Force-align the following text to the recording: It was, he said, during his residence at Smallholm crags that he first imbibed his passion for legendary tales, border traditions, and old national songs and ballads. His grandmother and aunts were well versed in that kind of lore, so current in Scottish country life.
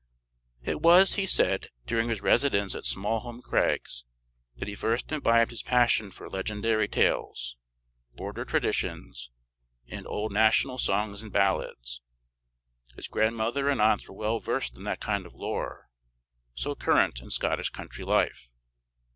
It 0.63 0.81
was, 0.81 1.13
he 1.13 1.27
said, 1.27 1.67
during 1.85 2.09
his 2.09 2.23
residence 2.23 2.73
at 2.73 2.85
Smallholm 2.85 3.39
crags 3.43 4.03
that 4.55 4.67
he 4.67 4.73
first 4.73 5.11
imbibed 5.11 5.51
his 5.51 5.61
passion 5.61 6.09
for 6.09 6.27
legendary 6.27 6.87
tales, 6.87 7.55
border 8.15 8.43
traditions, 8.43 9.29
and 9.87 10.07
old 10.07 10.31
national 10.31 10.79
songs 10.79 11.21
and 11.21 11.31
ballads. 11.31 12.01
His 12.95 13.07
grandmother 13.07 13.69
and 13.69 13.79
aunts 13.79 14.09
were 14.09 14.15
well 14.15 14.39
versed 14.39 14.75
in 14.75 14.85
that 14.85 15.01
kind 15.01 15.27
of 15.27 15.35
lore, 15.35 15.87
so 16.55 16.73
current 16.73 17.19
in 17.21 17.29
Scottish 17.29 17.69
country 17.69 18.03
life. 18.03 18.49